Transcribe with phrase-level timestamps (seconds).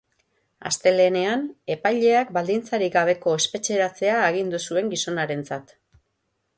[0.69, 1.43] Astelehenean,
[1.75, 5.81] epaileak baldintzarik gabeko espetxeratzea agindu zuen gizonarentzat.